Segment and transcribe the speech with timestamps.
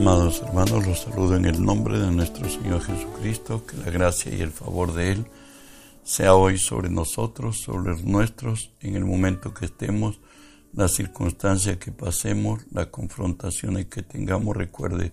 [0.00, 4.40] Amados hermanos, los saludo en el nombre de nuestro Señor Jesucristo, que la gracia y
[4.40, 5.26] el favor de Él
[6.04, 10.18] sea hoy sobre nosotros, sobre los nuestros, en el momento que estemos,
[10.72, 14.56] la circunstancia que pasemos, la confrontación que tengamos.
[14.56, 15.12] Recuerde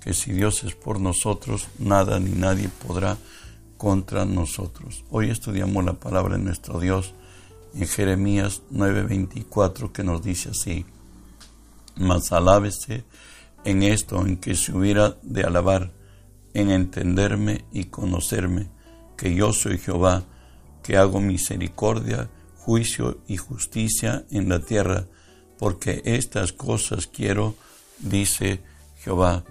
[0.00, 3.18] que si Dios es por nosotros, nada ni nadie podrá
[3.76, 5.04] contra nosotros.
[5.10, 7.12] Hoy estudiamos la palabra de nuestro Dios
[7.74, 10.86] en Jeremías 9:24 que nos dice así,
[11.96, 13.04] mas alábese
[13.64, 15.92] en esto en que se hubiera de alabar,
[16.52, 18.68] en entenderme y conocerme,
[19.16, 20.24] que yo soy Jehová,
[20.82, 25.06] que hago misericordia, juicio y justicia en la tierra,
[25.58, 27.54] porque estas cosas quiero,
[27.98, 28.60] dice
[28.98, 29.44] Jehová.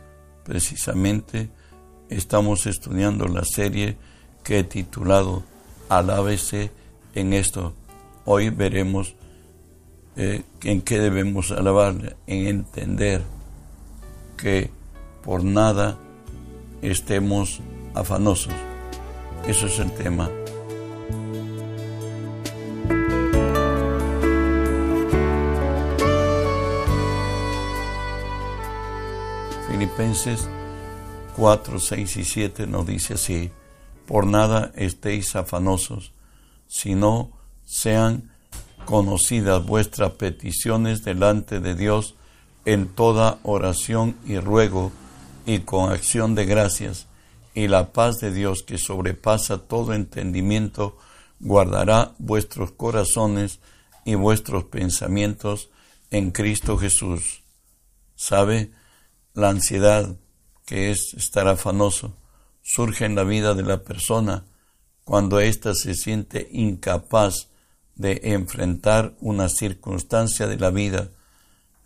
[0.46, 1.50] Precisamente
[2.10, 3.98] estamos estudiando la serie
[4.44, 5.44] que he titulado
[5.90, 6.72] Alábese
[7.16, 7.74] en esto.
[8.26, 9.16] Hoy veremos
[10.16, 13.24] eh, en qué debemos alabar, en entender
[14.44, 14.70] que
[15.24, 15.98] por nada
[16.82, 17.62] estemos
[17.94, 18.52] afanosos.
[19.48, 20.30] Eso es el tema.
[29.72, 30.50] Filipenses
[31.38, 33.50] 4, 6 y 7 nos dice así,
[34.06, 36.12] por nada estéis afanosos,
[36.68, 37.32] sino
[37.64, 38.30] sean
[38.84, 42.16] conocidas vuestras peticiones delante de Dios
[42.66, 44.92] en toda oración y ruego
[45.46, 47.08] y con acción de gracias,
[47.54, 50.98] y la paz de Dios que sobrepasa todo entendimiento,
[51.40, 53.60] guardará vuestros corazones
[54.06, 55.70] y vuestros pensamientos
[56.10, 57.44] en Cristo Jesús.
[58.16, 58.72] ¿Sabe?
[59.34, 60.16] La ansiedad,
[60.66, 62.16] que es estar afanoso,
[62.62, 64.46] surge en la vida de la persona
[65.04, 67.50] cuando ésta se siente incapaz
[67.96, 71.10] de enfrentar una circunstancia de la vida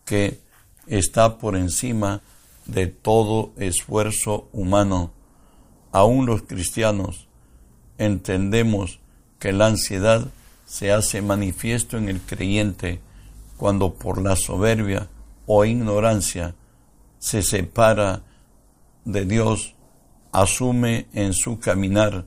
[0.05, 0.39] que
[0.87, 2.21] está por encima
[2.65, 5.11] de todo esfuerzo humano.
[5.91, 7.27] Aún los cristianos
[7.97, 8.99] entendemos
[9.39, 10.27] que la ansiedad
[10.65, 12.99] se hace manifiesto en el creyente
[13.55, 15.07] cuando por la soberbia
[15.45, 16.55] o ignorancia
[17.19, 18.21] se separa
[19.05, 19.73] de Dios,
[20.31, 22.25] asume en su caminar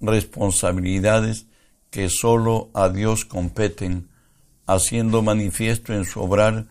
[0.00, 1.46] responsabilidades
[1.90, 4.08] que sólo a Dios competen,
[4.66, 6.66] haciendo manifiesto en su obrar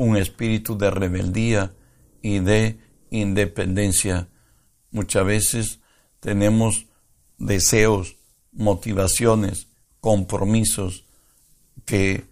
[0.00, 1.74] un espíritu de rebeldía
[2.22, 2.78] y de
[3.10, 4.28] independencia.
[4.90, 5.80] Muchas veces
[6.20, 6.86] tenemos
[7.36, 8.16] deseos,
[8.50, 9.68] motivaciones,
[10.00, 11.04] compromisos
[11.84, 12.24] que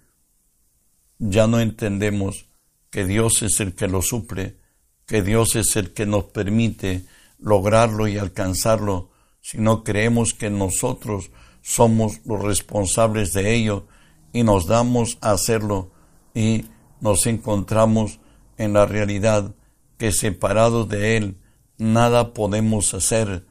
[1.19, 2.47] ya no entendemos
[2.89, 4.57] que Dios es el que lo suple,
[5.05, 7.05] que Dios es el que nos permite
[7.39, 9.11] lograrlo y alcanzarlo,
[9.43, 11.31] sino creemos que nosotros
[11.61, 13.87] somos los responsables de ello
[14.33, 15.93] y nos damos a hacerlo
[16.34, 16.65] y
[17.00, 18.20] nos encontramos
[18.56, 19.53] en la realidad
[19.97, 21.36] que separados de Él
[21.76, 23.44] nada podemos hacer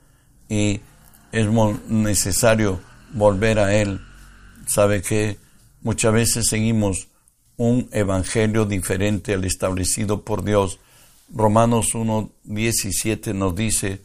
[0.49, 0.81] y
[1.31, 1.47] es
[1.87, 2.79] necesario
[3.13, 4.01] volver a Él.
[4.67, 5.37] ¿Sabe que
[5.87, 7.07] Muchas veces seguimos
[7.55, 10.79] un evangelio diferente al establecido por Dios.
[11.29, 14.01] Romanos 1.17 nos dice,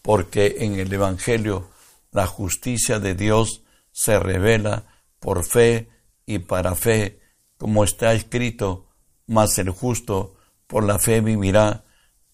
[0.00, 1.68] porque en el evangelio
[2.10, 3.60] la justicia de Dios
[3.92, 4.84] se revela
[5.18, 5.90] por fe
[6.24, 7.20] y para fe,
[7.58, 8.85] como está escrito,
[9.26, 10.34] mas el justo
[10.66, 11.84] por la fe vivirá.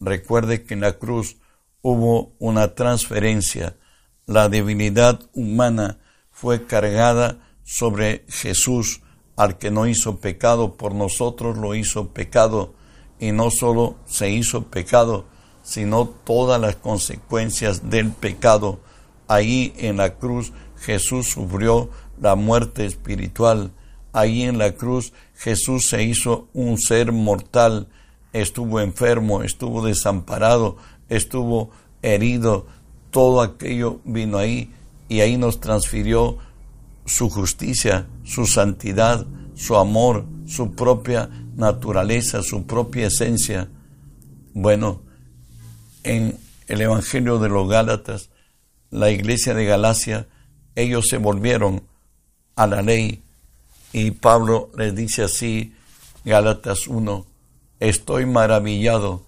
[0.00, 1.36] Recuerde que en la cruz
[1.80, 3.76] hubo una transferencia.
[4.26, 5.98] La debilidad humana
[6.30, 9.02] fue cargada sobre Jesús,
[9.36, 12.74] al que no hizo pecado, por nosotros lo hizo pecado,
[13.18, 15.26] y no solo se hizo pecado,
[15.62, 18.80] sino todas las consecuencias del pecado.
[19.28, 23.72] Ahí en la cruz Jesús sufrió la muerte espiritual
[24.12, 27.88] Ahí en la cruz Jesús se hizo un ser mortal,
[28.32, 30.76] estuvo enfermo, estuvo desamparado,
[31.08, 31.70] estuvo
[32.00, 32.66] herido,
[33.10, 34.72] todo aquello vino ahí
[35.08, 36.38] y ahí nos transfirió
[37.06, 43.68] su justicia, su santidad, su amor, su propia naturaleza, su propia esencia.
[44.54, 45.02] Bueno,
[46.04, 48.30] en el Evangelio de los Gálatas,
[48.90, 50.28] la iglesia de Galacia,
[50.76, 51.82] ellos se volvieron
[52.54, 53.24] a la ley,
[53.92, 55.74] y Pablo les dice así,
[56.24, 57.26] Gálatas 1,
[57.80, 59.26] estoy maravillado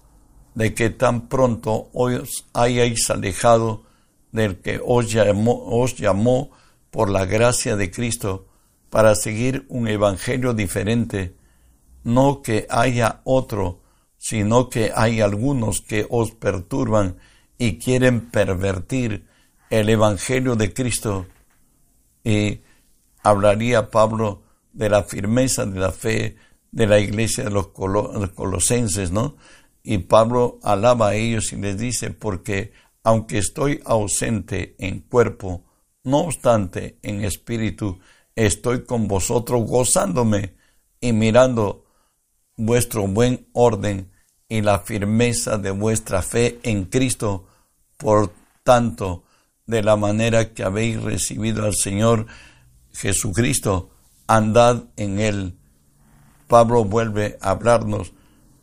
[0.55, 3.83] de que tan pronto os hayáis alejado
[4.31, 6.51] del que os llamó, os llamó
[6.89, 8.47] por la gracia de Cristo
[8.89, 11.35] para seguir un evangelio diferente,
[12.03, 13.81] no que haya otro,
[14.17, 17.17] sino que hay algunos que os perturban
[17.57, 19.27] y quieren pervertir
[19.69, 21.25] el evangelio de Cristo.
[22.23, 22.61] Y
[23.21, 24.44] hablaría Pablo
[24.75, 26.35] de la firmeza de la fe
[26.71, 29.37] de la iglesia de los colosenses, ¿no?
[29.81, 35.63] Y Pablo alaba a ellos y les dice, porque aunque estoy ausente en cuerpo,
[36.03, 37.99] no obstante en espíritu,
[38.35, 40.55] estoy con vosotros gozándome
[40.99, 41.85] y mirando
[42.57, 44.11] vuestro buen orden
[44.49, 47.47] y la firmeza de vuestra fe en Cristo.
[47.95, 48.33] Por
[48.63, 49.23] tanto,
[49.65, 52.25] de la manera que habéis recibido al Señor
[52.91, 53.94] Jesucristo,
[54.27, 55.57] andad en él.
[56.47, 58.13] Pablo vuelve a hablarnos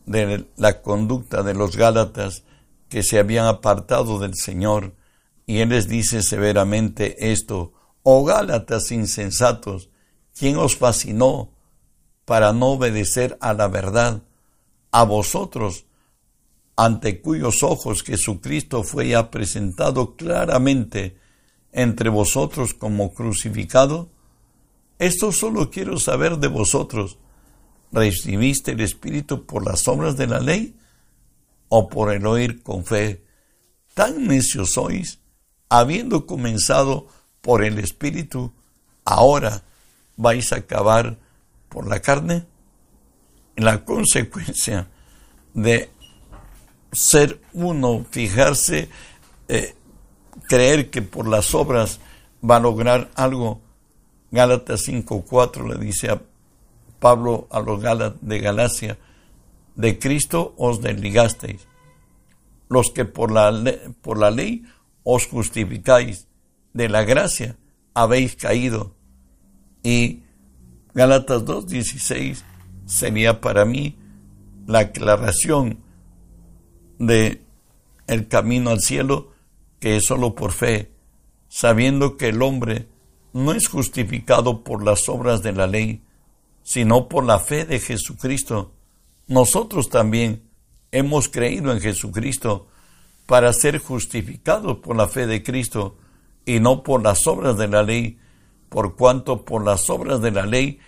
[0.06, 2.44] de la conducta de los Gálatas
[2.88, 4.94] que se habían apartado del Señor,
[5.47, 7.73] y él les dice severamente esto,
[8.03, 9.91] oh Gálatas insensatos,
[10.37, 11.50] ¿quién os fascinó
[12.25, 14.23] para no obedecer a la verdad?
[14.91, 15.87] A vosotros,
[16.76, 21.17] ante cuyos ojos Jesucristo fue ya presentado claramente
[21.73, 24.12] entre vosotros como crucificado?
[25.02, 27.19] Esto solo quiero saber de vosotros.
[27.90, 30.76] ¿Recibiste el Espíritu por las obras de la ley
[31.69, 33.25] o por el oír con fe?
[33.94, 35.19] Tan necios sois,
[35.69, 37.08] habiendo comenzado
[37.40, 38.52] por el Espíritu,
[39.04, 39.64] ahora
[40.16, 41.19] vais a acabar
[41.69, 42.46] por la carne.
[43.56, 44.87] La consecuencia
[45.52, 45.90] de
[46.93, 48.88] ser uno, fijarse,
[49.49, 49.75] eh,
[50.49, 51.99] creer que por las obras
[52.49, 53.60] va a lograr algo.
[54.32, 56.23] Gálatas 5.4 le dice a
[56.99, 58.99] Pablo a los Gálatas de Galacia,
[59.76, 61.67] de Cristo os desligasteis,
[62.69, 63.52] los que por la,
[64.00, 64.64] por la ley
[65.05, 66.26] os justificáis,
[66.73, 67.56] de la gracia
[67.93, 68.94] habéis caído.
[69.82, 70.23] Y
[70.94, 72.43] Gálatas 2.16
[72.87, 73.99] sería para mí
[74.67, 75.78] la aclaración
[76.99, 77.43] de
[78.06, 79.32] el camino al cielo
[79.81, 80.90] que es solo por fe,
[81.49, 82.87] sabiendo que el hombre
[83.32, 86.02] no es justificado por las obras de la ley,
[86.62, 88.73] sino por la fe de Jesucristo.
[89.26, 90.43] Nosotros también
[90.90, 92.69] hemos creído en Jesucristo
[93.26, 95.96] para ser justificados por la fe de Cristo
[96.44, 98.19] y no por las obras de la ley,
[98.69, 100.78] por cuanto por las obras de la ley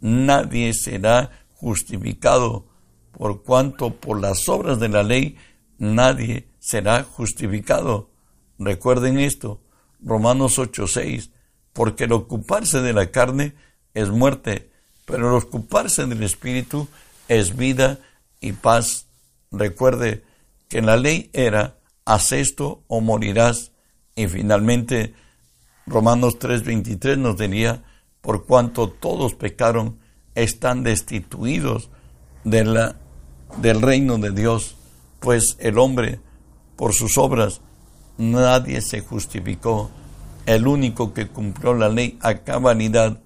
[0.00, 2.66] nadie será justificado,
[3.12, 5.36] por cuanto por las obras de la ley
[5.78, 8.10] nadie será justificado.
[8.58, 9.60] Recuerden esto,
[10.00, 11.30] Romanos 8:6,
[11.72, 13.54] porque el ocuparse de la carne
[13.94, 14.70] es muerte,
[15.04, 16.88] pero el ocuparse del Espíritu
[17.28, 17.98] es vida
[18.40, 19.06] y paz.
[19.50, 20.24] Recuerde
[20.68, 23.72] que la ley era, haz esto o morirás.
[24.14, 25.14] Y finalmente,
[25.86, 27.82] Romanos 3:23 nos diría,
[28.20, 29.98] por cuanto todos pecaron,
[30.34, 31.90] están destituidos
[32.44, 32.96] de la,
[33.58, 34.76] del reino de Dios
[35.22, 36.20] pues el hombre,
[36.76, 37.60] por sus obras,
[38.18, 39.90] nadie se justificó.
[40.46, 43.20] El único que cumplió la ley a cabalidad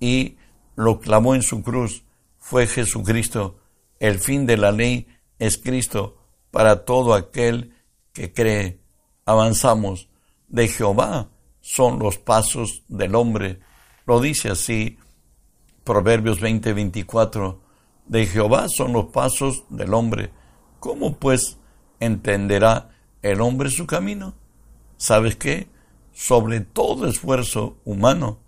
[0.00, 0.36] y
[0.76, 2.04] lo clamó en su cruz
[2.38, 3.58] fue Jesucristo.
[4.00, 5.06] El fin de la ley
[5.38, 6.16] es Cristo
[6.50, 7.74] para todo aquel
[8.12, 8.80] que cree.
[9.26, 10.08] Avanzamos.
[10.48, 11.30] De Jehová
[11.60, 13.60] son los pasos del hombre.
[14.06, 14.98] Lo dice así
[15.84, 17.60] Proverbios 20:24.
[18.06, 20.30] De Jehová son los pasos del hombre
[20.84, 21.56] ¿Cómo pues
[21.98, 22.90] entenderá
[23.22, 24.34] el hombre su camino?
[24.98, 25.66] ¿Sabes qué?
[26.14, 28.38] Sobre todo esfuerzo humano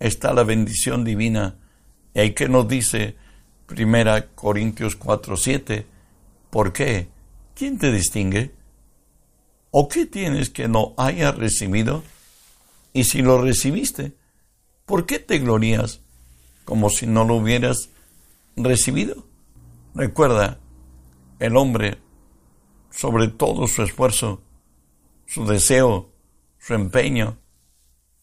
[0.00, 1.56] está la bendición divina.
[2.12, 3.16] Y ahí que nos dice
[3.66, 5.86] Primera Corintios 4:7,
[6.50, 7.08] ¿por qué?
[7.54, 8.52] ¿Quién te distingue?
[9.70, 12.02] ¿O qué tienes que no hayas recibido?
[12.92, 14.12] Y si lo recibiste,
[14.84, 16.00] ¿por qué te glorías
[16.64, 17.90] como si no lo hubieras
[18.56, 19.26] recibido?
[19.94, 20.58] Recuerda,
[21.38, 21.98] el hombre,
[22.90, 24.42] sobre todo su esfuerzo,
[25.26, 26.13] su deseo,
[26.64, 27.36] su empeño,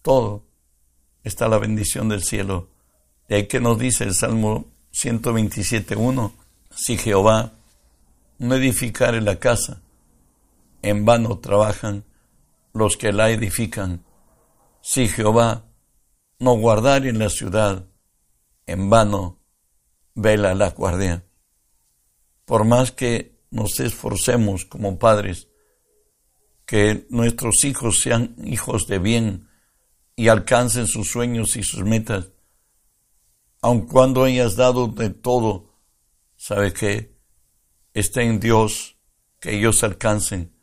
[0.01, 0.43] todo,
[1.23, 2.69] está la bendición del cielo.
[3.29, 6.31] Y ahí que nos dice el Salmo 127.1,
[6.71, 7.51] si Jehová
[8.39, 9.81] no edificare la casa,
[10.81, 12.03] en vano trabajan
[12.73, 14.03] los que la edifican.
[14.81, 15.65] Si Jehová
[16.39, 17.85] no guardare en la ciudad,
[18.65, 19.37] en vano
[20.15, 21.23] vela la guardia
[22.51, 25.47] por más que nos esforcemos como padres,
[26.71, 29.49] que nuestros hijos sean hijos de bien
[30.15, 32.29] y alcancen sus sueños y sus metas,
[33.61, 35.65] aun cuando hayas dado de todo,
[36.37, 37.13] sabe que
[37.93, 38.95] está en Dios
[39.41, 40.53] que ellos alcancen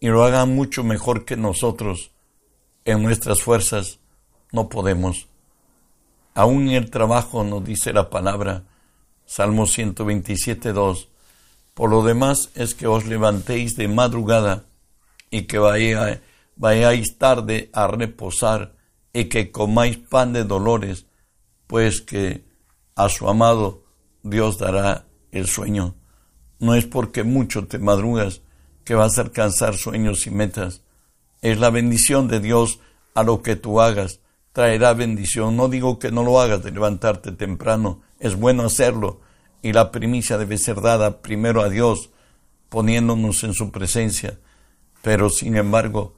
[0.00, 2.10] y lo hagan mucho mejor que nosotros.
[2.86, 3.98] En nuestras fuerzas
[4.52, 5.28] no podemos.
[6.32, 8.64] Aún en el trabajo nos dice la palabra,
[9.26, 11.08] Salmo 127, 2,
[11.74, 14.64] por lo demás es que os levantéis de madrugada
[15.30, 15.58] y que
[16.56, 18.74] vayáis tarde a reposar
[19.12, 21.06] y que comáis pan de dolores,
[21.66, 22.44] pues que
[22.96, 23.84] a su amado
[24.22, 25.94] Dios dará el sueño.
[26.58, 28.42] No es porque mucho te madrugas
[28.84, 30.82] que vas a alcanzar sueños y metas.
[31.42, 32.80] Es la bendición de Dios
[33.14, 34.20] a lo que tú hagas.
[34.52, 35.56] Traerá bendición.
[35.56, 38.02] No digo que no lo hagas de levantarte temprano.
[38.18, 39.20] Es bueno hacerlo.
[39.62, 42.10] Y la primicia debe ser dada primero a Dios,
[42.68, 44.38] poniéndonos en su presencia.
[45.02, 46.16] Pero sin embargo,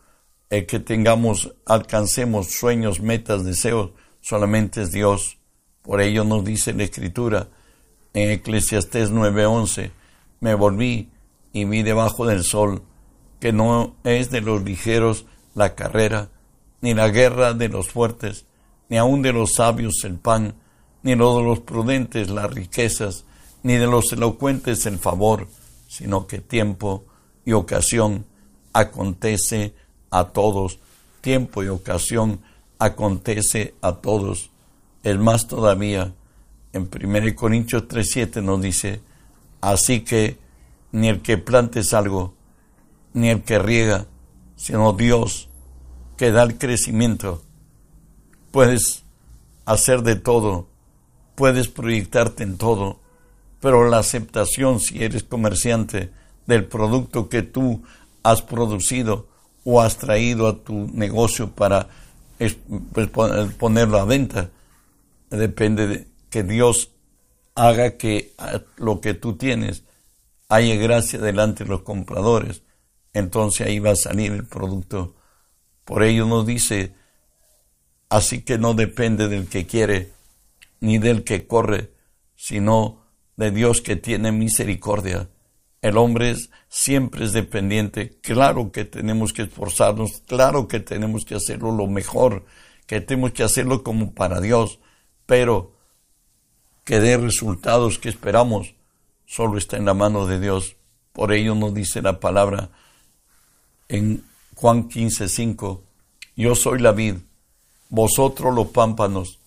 [0.51, 5.39] el que tengamos, alcancemos sueños, metas, deseos, solamente es Dios.
[5.83, 7.49] Por ello nos dice la Escritura
[8.13, 9.91] en Eclesiastés 9:11,
[10.41, 11.11] me volví
[11.53, 12.83] y vi debajo del sol
[13.41, 16.29] que no es de los ligeros la carrera,
[16.81, 18.47] ni la guerra de los fuertes,
[18.89, 20.55] ni aun de los sabios el pan,
[21.03, 23.25] ni lo de los prudentes las riquezas,
[23.63, 25.49] ni de los elocuentes el favor,
[25.89, 27.05] sino que tiempo
[27.45, 28.27] y ocasión
[28.73, 29.75] acontece
[30.11, 30.79] a todos,
[31.21, 32.41] tiempo y ocasión
[32.79, 34.51] acontece a todos.
[35.03, 36.13] Es más todavía,
[36.73, 39.01] en 1 Corintios 3.7 nos dice,
[39.61, 40.39] así que
[40.91, 42.35] ni el que plantes algo,
[43.15, 44.07] ni el que riega,
[44.57, 45.49] sino Dios
[46.17, 47.43] que da el crecimiento.
[48.51, 49.05] Puedes
[49.65, 50.69] hacer de todo,
[51.35, 53.01] puedes proyectarte en todo,
[53.61, 56.11] pero la aceptación si eres comerciante
[56.47, 57.83] del producto que tú
[58.23, 59.29] has producido
[59.65, 61.89] o has traído a tu negocio para
[62.93, 63.09] pues,
[63.59, 64.51] ponerlo a venta,
[65.31, 66.91] depende de que Dios
[67.55, 68.35] haga que
[68.77, 69.85] lo que tú tienes
[70.49, 72.63] haya gracia delante de los compradores,
[73.13, 75.15] entonces ahí va a salir el producto.
[75.85, 76.95] Por ello nos dice,
[78.09, 80.13] así que no depende del que quiere,
[80.81, 81.93] ni del que corre,
[82.37, 83.03] sino
[83.37, 85.29] de Dios que tiene misericordia.
[85.83, 86.35] El hombre
[86.69, 88.17] siempre es dependiente.
[88.23, 92.45] Claro que tenemos que esforzarnos, claro que tenemos que hacerlo lo mejor,
[92.87, 94.79] que tenemos que hacerlo como para Dios,
[95.27, 95.73] pero
[96.85, 98.75] que dé resultados que esperamos
[99.27, 100.77] solo está en la mano de Dios.
[101.13, 102.71] Por ello nos dice la palabra
[103.89, 104.25] en
[104.55, 105.83] Juan 15, 5,
[106.37, 107.17] yo soy la vid,
[107.89, 109.39] vosotros los pámpanos,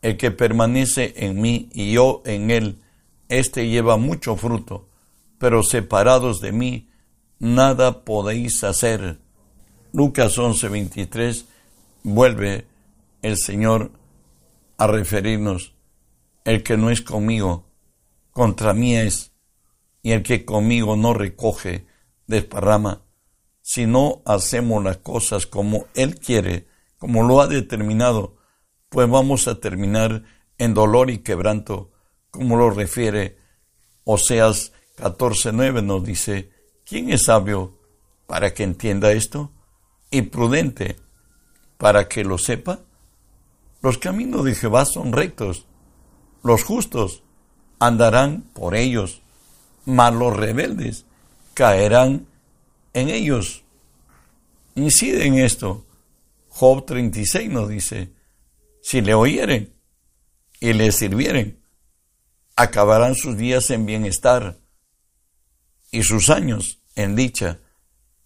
[0.00, 2.78] el que permanece en mí y yo en él,
[3.28, 4.86] éste lleva mucho fruto,
[5.38, 6.88] pero separados de mí,
[7.38, 9.18] nada podéis hacer.
[9.92, 11.46] Lucas 11, 23,
[12.02, 12.66] vuelve
[13.22, 13.92] el Señor
[14.78, 15.74] a referirnos,
[16.44, 17.66] el que no es conmigo,
[18.30, 19.32] contra mí es,
[20.02, 21.86] y el que conmigo no recoge,
[22.26, 23.02] desparrama.
[23.62, 28.36] Si no hacemos las cosas como Él quiere, como lo ha determinado,
[28.88, 30.22] pues vamos a terminar
[30.58, 31.90] en dolor y quebranto,
[32.30, 33.38] como lo refiere
[34.04, 36.50] Oseas 14.9 nos dice,
[36.84, 37.78] ¿quién es sabio
[38.26, 39.52] para que entienda esto?
[40.10, 40.96] Y prudente
[41.76, 42.80] para que lo sepa.
[43.82, 45.66] Los caminos de Jehová son rectos,
[46.42, 47.22] los justos
[47.78, 49.20] andarán por ellos,
[49.84, 51.04] mas los rebeldes
[51.54, 52.26] caerán
[52.94, 53.64] en ellos.
[54.74, 55.84] Incide en esto.
[56.48, 58.10] Job 36 nos dice,
[58.80, 59.74] si le oyeren
[60.58, 61.60] y le sirvieren,
[62.54, 64.58] acabarán sus días en bienestar
[65.90, 67.58] y sus años en dicha,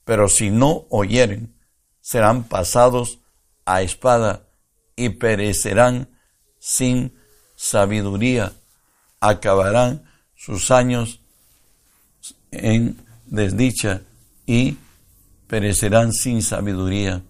[0.05, 1.55] pero si no oyeren,
[2.01, 3.19] serán pasados
[3.65, 4.47] a espada
[4.97, 6.09] y perecerán
[6.59, 7.15] sin
[7.57, 8.53] sabiduría
[9.21, 10.03] acabarán
[10.35, 11.21] sus años
[12.51, 14.03] en desdicha
[14.47, 14.79] y
[15.47, 17.23] perecerán sin sabiduría.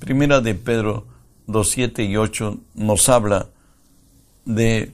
[0.00, 1.06] Primera de Pedro
[1.46, 3.48] 2, 7 y 8 nos habla
[4.44, 4.92] de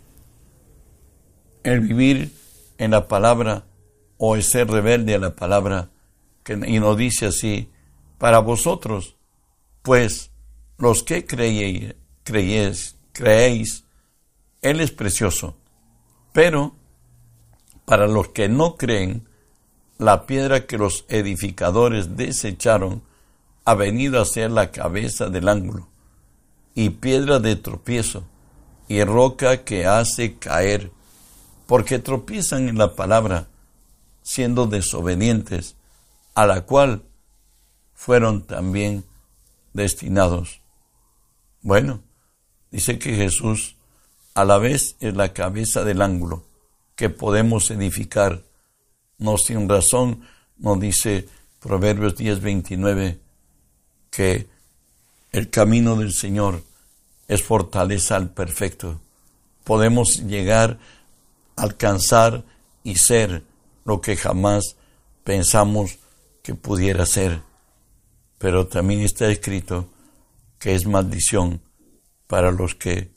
[1.62, 2.32] el vivir
[2.78, 3.64] en la palabra
[4.24, 5.90] o el ser rebelde a la palabra,
[6.44, 7.72] que, y nos dice así,
[8.18, 9.16] para vosotros,
[9.82, 10.30] pues
[10.78, 13.84] los que creéis, creéis, creéis,
[14.60, 15.56] Él es precioso.
[16.32, 16.76] Pero
[17.84, 19.26] para los que no creen,
[19.98, 23.02] la piedra que los edificadores desecharon
[23.64, 25.88] ha venido a ser la cabeza del ángulo,
[26.76, 28.22] y piedra de tropiezo,
[28.86, 30.92] y roca que hace caer,
[31.66, 33.48] porque tropiezan en la palabra,
[34.22, 35.76] siendo desobedientes,
[36.34, 37.02] a la cual
[37.94, 39.04] fueron también
[39.72, 40.60] destinados.
[41.60, 42.00] Bueno,
[42.70, 43.76] dice que Jesús
[44.34, 46.44] a la vez es la cabeza del ángulo
[46.96, 48.42] que podemos edificar.
[49.18, 50.26] No sin razón
[50.58, 51.28] nos dice
[51.60, 53.18] Proverbios 10:29
[54.10, 54.48] que
[55.30, 56.62] el camino del Señor
[57.28, 59.00] es fortaleza al perfecto.
[59.64, 60.78] Podemos llegar,
[61.56, 62.44] alcanzar
[62.84, 63.42] y ser
[63.84, 64.76] lo que jamás
[65.24, 65.98] pensamos
[66.42, 67.42] que pudiera ser.
[68.38, 69.88] Pero también está escrito
[70.58, 71.60] que es maldición
[72.26, 73.12] para los que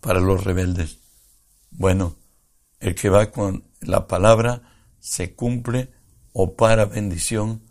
[0.00, 0.98] para los rebeldes.
[1.70, 2.14] Bueno,
[2.80, 4.62] el que va con la palabra
[5.00, 5.90] se cumple
[6.32, 7.62] o para bendición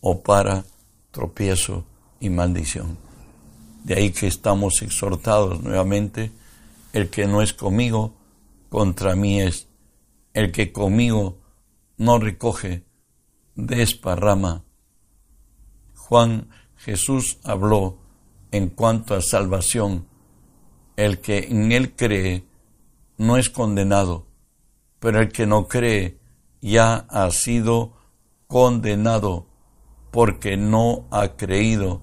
[0.00, 0.64] o para
[1.10, 1.84] tropiezo
[2.20, 2.98] y maldición.
[3.84, 6.32] De ahí que estamos exhortados nuevamente,
[6.92, 8.14] el que no es conmigo,
[8.68, 9.66] contra mí es.
[10.32, 11.38] El que conmigo
[11.96, 12.84] no recoge,
[13.54, 14.64] desparrama.
[15.94, 17.98] Juan Jesús habló
[18.50, 20.06] en cuanto a salvación.
[20.96, 22.46] El que en él cree
[23.16, 24.26] no es condenado,
[25.00, 26.18] pero el que no cree
[26.60, 27.94] ya ha sido
[28.46, 29.48] condenado
[30.10, 32.00] porque no ha creído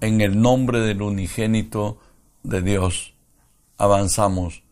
[0.00, 1.98] en el nombre del unigénito
[2.42, 3.14] de Dios.
[3.76, 4.62] Avanzamos.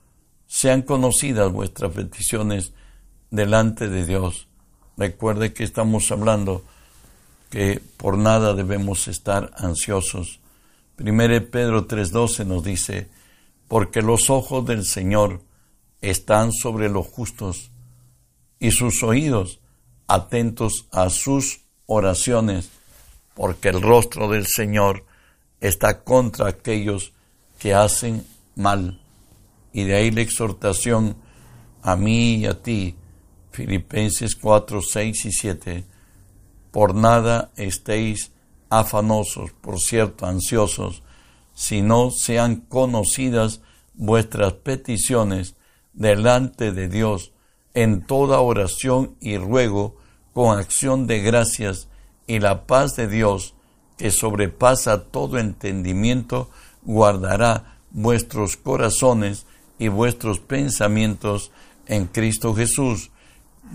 [0.46, 2.72] Sean conocidas vuestras peticiones
[3.30, 4.48] delante de Dios.
[4.96, 6.64] Recuerde que estamos hablando
[7.50, 10.40] que por nada debemos estar ansiosos.
[10.96, 13.08] Primero Pedro 3:12 nos dice,
[13.68, 15.42] porque los ojos del Señor
[16.00, 17.70] están sobre los justos
[18.58, 19.60] y sus oídos
[20.06, 22.70] atentos a sus oraciones,
[23.34, 25.04] porque el rostro del Señor
[25.60, 27.12] está contra aquellos
[27.58, 29.00] que hacen mal.
[29.72, 31.16] Y de ahí la exhortación
[31.82, 32.96] a mí y a ti,
[33.58, 35.84] Filipenses 4, 6 y 7,
[36.70, 38.30] por nada estéis
[38.70, 41.02] afanosos, por cierto, ansiosos,
[41.54, 43.60] sino sean conocidas
[43.94, 45.56] vuestras peticiones
[45.92, 47.32] delante de Dios
[47.74, 49.96] en toda oración y ruego
[50.32, 51.88] con acción de gracias
[52.28, 53.54] y la paz de Dios
[53.96, 56.48] que sobrepasa todo entendimiento
[56.82, 59.46] guardará vuestros corazones
[59.80, 61.50] y vuestros pensamientos
[61.86, 63.10] en Cristo Jesús.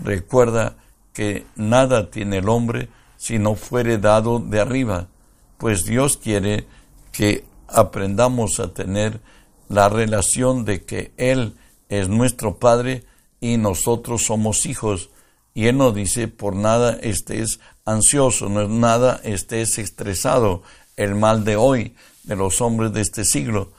[0.02, 0.76] Recuerda
[1.12, 5.08] que nada tiene el hombre si no fuere dado de arriba,
[5.56, 6.66] pues Dios quiere
[7.12, 9.20] que aprendamos a tener
[9.68, 11.54] la relación de que Él
[11.88, 13.04] es nuestro Padre
[13.40, 15.10] y nosotros somos hijos.
[15.54, 20.62] Y Él nos dice, por nada estés ansioso, no es nada estés estresado.
[20.96, 23.72] El mal de hoy, de los hombres de este siglo,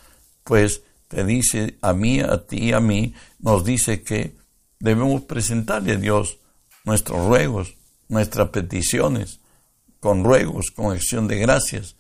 [0.44, 4.34] pues te dice a mí, a ti a mí, nos dice que
[4.80, 6.38] debemos presentarle a Dios
[6.84, 7.76] nuestros ruegos,
[8.08, 9.40] nuestras peticiones,
[10.00, 11.96] con ruegos, con acción de gracias.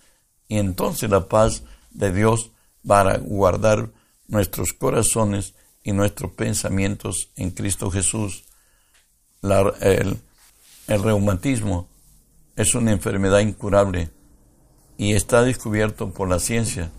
[0.48, 2.52] Y entonces la paz de Dios
[2.86, 3.90] para guardar
[4.28, 8.44] nuestros corazones y nuestros pensamientos en Cristo Jesús.
[9.42, 10.20] el,
[10.88, 11.88] reumatismo
[12.56, 14.10] es una enfermedad incurable
[14.98, 16.92] y está descubierto por la ciencia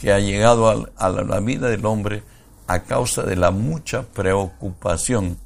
[0.00, 2.22] que ha llegado a, la vida del hombre
[2.70, 5.36] a causa de la mucha preocupación.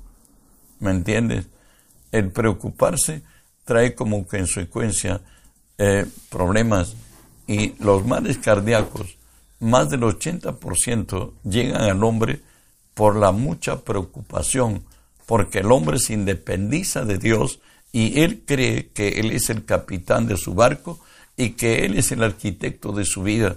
[0.79, 1.47] ¿Me entiendes?
[2.13, 3.23] El preocuparse
[3.65, 5.23] trae como consecuencia
[5.79, 6.95] eh, problemas
[7.47, 9.17] y los males cardíacos,
[9.59, 12.43] más del 80% llegan al hombre
[12.93, 14.85] por la mucha preocupación,
[15.25, 17.61] porque el hombre se independiza de Dios
[17.91, 21.01] y él cree que él es el capitán de su barco
[21.39, 23.57] y que él es el arquitecto de su vida.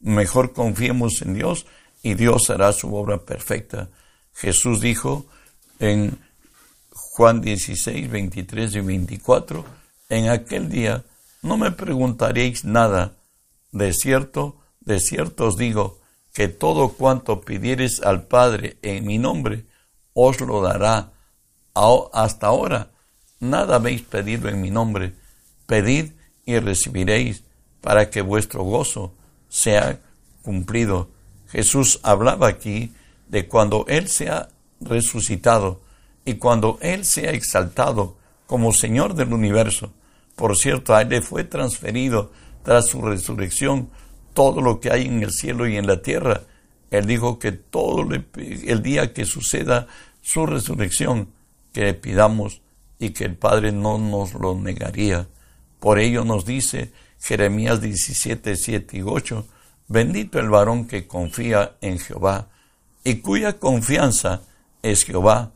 [0.00, 1.66] Mejor confiemos en Dios
[2.04, 3.88] y Dios hará su obra perfecta.
[4.34, 5.24] Jesús dijo
[5.80, 6.18] en
[6.90, 9.64] Juan 16, 23 y 24,
[10.10, 11.02] en aquel día
[11.42, 13.16] no me preguntaréis nada
[13.72, 15.98] de cierto, de cierto os digo,
[16.34, 19.64] que todo cuanto pidiereis al Padre en mi nombre,
[20.12, 21.12] os lo dará.
[22.12, 22.90] Hasta ahora
[23.40, 25.14] nada habéis pedido en mi nombre.
[25.66, 26.12] Pedid
[26.44, 27.44] y recibiréis,
[27.80, 29.14] para que vuestro gozo
[29.48, 30.00] sea
[30.42, 31.13] cumplido.
[31.54, 32.92] Jesús hablaba aquí
[33.28, 34.48] de cuando Él sea
[34.80, 35.82] resucitado
[36.24, 39.92] y cuando Él sea exaltado como Señor del universo.
[40.34, 42.32] Por cierto, a Él le fue transferido
[42.64, 43.88] tras su resurrección,
[44.32, 46.40] todo lo que hay en el cielo y en la tierra.
[46.90, 49.86] Él dijo que todo el día que suceda
[50.22, 51.28] su resurrección,
[51.72, 52.62] que le pidamos
[52.98, 55.28] y que el Padre no nos lo negaría.
[55.78, 56.90] Por ello nos dice
[57.20, 59.46] Jeremías 17, 7 y 8,
[59.88, 62.48] bendito el varón que confía en Jehová
[63.02, 64.42] y cuya confianza
[64.82, 65.52] es Jehová,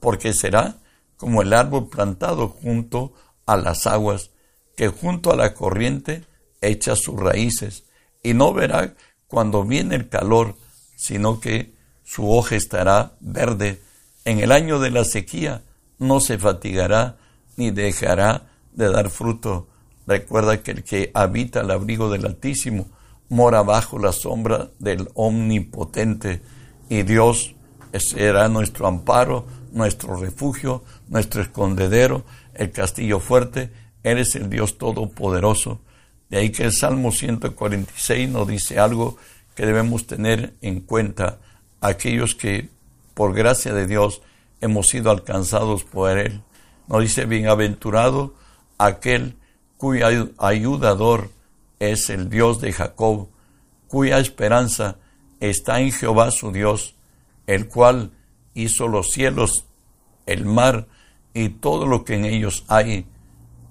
[0.00, 0.76] porque será
[1.16, 3.12] como el árbol plantado junto
[3.46, 4.30] a las aguas,
[4.76, 6.24] que junto a la corriente
[6.60, 7.84] echa sus raíces
[8.22, 8.94] y no verá
[9.26, 10.56] cuando viene el calor,
[10.96, 13.82] sino que su hoja estará verde.
[14.24, 15.62] En el año de la sequía
[15.98, 17.16] no se fatigará
[17.56, 19.68] ni dejará de dar fruto.
[20.06, 22.86] Recuerda que el que habita el abrigo del Altísimo
[23.32, 26.42] mora bajo la sombra del Omnipotente
[26.88, 27.54] y Dios
[27.98, 33.70] será nuestro amparo, nuestro refugio, nuestro escondedero, el castillo fuerte.
[34.02, 35.80] Eres el Dios Todopoderoso
[36.32, 39.18] de ahí que el Salmo 146 nos dice algo
[39.54, 41.38] que debemos tener en cuenta
[41.82, 42.70] aquellos que
[43.12, 44.22] por gracia de Dios
[44.62, 46.42] hemos sido alcanzados por Él.
[46.88, 48.34] Nos dice, bienaventurado
[48.78, 49.36] aquel
[49.76, 51.30] cuyo ayudador
[51.90, 53.28] es el Dios de Jacob,
[53.88, 54.98] cuya esperanza
[55.40, 56.94] está en Jehová su Dios,
[57.46, 58.12] el cual
[58.54, 59.66] hizo los cielos,
[60.26, 60.86] el mar
[61.34, 63.06] y todo lo que en ellos hay,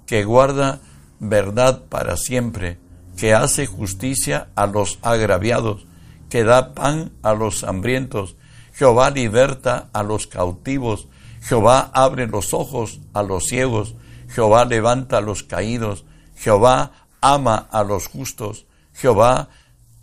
[0.06, 0.82] que guarda
[1.20, 2.80] verdad para siempre,
[3.16, 5.86] que hace justicia a los agraviados,
[6.30, 8.36] que da pan a los hambrientos.
[8.74, 11.08] Jehová liberta a los cautivos,
[11.42, 13.96] Jehová abre los ojos a los ciegos,
[14.28, 19.50] Jehová levanta a los caídos, Jehová ama a los justos, Jehová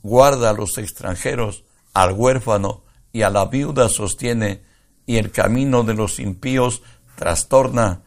[0.03, 4.63] guarda a los extranjeros, al huérfano y a la viuda sostiene,
[5.05, 6.83] y el camino de los impíos
[7.17, 8.03] trastorna.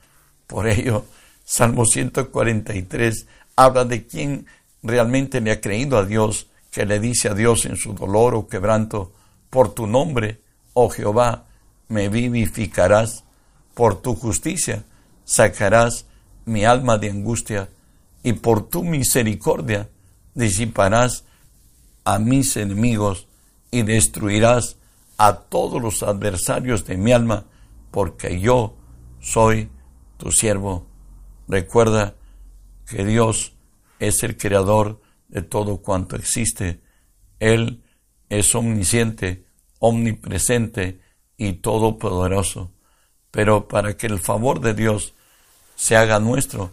[0.48, 1.06] Por ello,
[1.44, 4.46] Salmo 143 habla de quien
[4.84, 8.48] realmente le ha creído a Dios, que le dice a Dios en su dolor o
[8.48, 9.12] quebranto,
[9.50, 10.42] por tu nombre,
[10.74, 11.46] oh Jehová,
[11.90, 13.24] me vivificarás,
[13.74, 14.84] por tu justicia
[15.26, 16.06] sacarás
[16.46, 17.70] mi alma de angustia,
[18.24, 19.90] y por tu misericordia
[20.34, 21.26] disiparás
[22.04, 23.28] a mis enemigos
[23.72, 24.78] y destruirás
[25.18, 27.46] a todos los adversarios de mi alma,
[27.92, 28.76] porque yo
[29.20, 29.70] soy
[30.18, 30.88] tu siervo.
[31.48, 32.16] Recuerda
[32.88, 33.54] que Dios
[34.00, 36.82] es el creador de todo cuanto existe.
[37.40, 37.84] Él
[38.30, 39.46] es omnisciente,
[39.80, 41.00] omnipresente
[41.38, 42.72] y todopoderoso.
[43.30, 45.14] Pero para que el favor de Dios
[45.76, 46.72] se haga nuestro,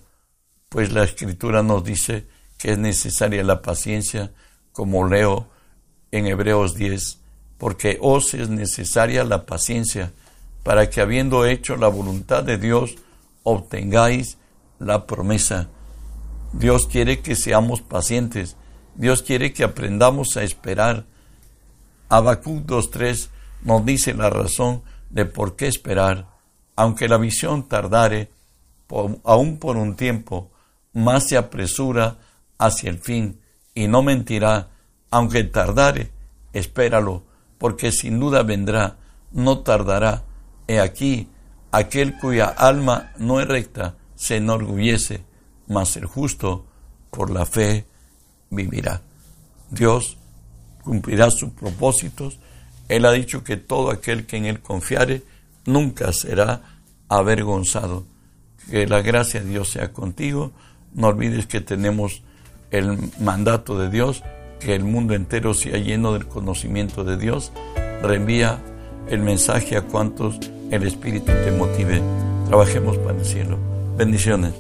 [0.69, 2.27] pues la escritura nos dice
[2.59, 4.33] que es necesaria la paciencia,
[4.73, 5.49] como leo
[6.11, 7.19] en Hebreos 10,
[7.57, 10.13] porque os es necesaria la paciencia,
[10.63, 12.97] para que habiendo hecho la voluntad de Dios,
[13.43, 14.39] obtengáis
[14.79, 15.69] la promesa.
[16.53, 18.57] Dios quiere que seamos pacientes.
[18.95, 21.07] Dios quiere que aprendamos a esperar.
[22.09, 23.29] Habacuc 2.3
[23.63, 26.27] nos dice la razón de por qué esperar.
[26.77, 28.31] Aunque la visión tardare,
[29.25, 30.51] aún por un tiempo,
[30.99, 32.19] más se apresura
[32.59, 33.41] hacia el fin
[33.75, 34.69] y no mentirá.
[35.11, 36.11] Aunque tardare,
[36.53, 37.23] espéralo,
[37.57, 38.97] porque sin duda vendrá,
[39.33, 40.25] no tardará.
[40.67, 41.29] He aquí,
[41.73, 45.25] aquel cuya alma no es recta se enorgullece
[45.69, 46.67] mas el justo
[47.11, 47.87] por la fe
[48.51, 49.03] vivirá.
[49.71, 50.17] Dios
[50.83, 52.39] cumplirá sus propósitos.
[52.89, 55.23] Él ha dicho que todo aquel que en Él confiare
[55.67, 58.05] nunca será avergonzado.
[58.71, 60.53] Que la gracia de Dios sea contigo.
[60.99, 62.23] No olvides que tenemos
[62.73, 64.25] el mandato de Dios,
[64.59, 67.53] que el mundo entero sea lleno del conocimiento de Dios.
[68.03, 68.59] Reenvía
[69.09, 70.41] el mensaje a cuantos
[70.73, 72.03] el Espíritu te motive.
[72.49, 73.59] Trabajemos para el cielo.
[73.97, 74.55] Bendiciones.